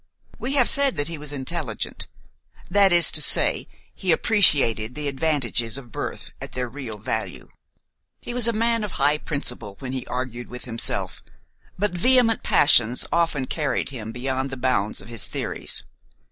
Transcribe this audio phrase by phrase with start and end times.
[0.39, 5.91] We have said that he was intelligent–that is to say, he appreciated the advantages of
[5.91, 7.49] birth at their real value.
[8.19, 11.21] He was a man of high principle when he argued with himself;
[11.77, 15.83] but vehement passions often carried him beyond the bounds of his theories.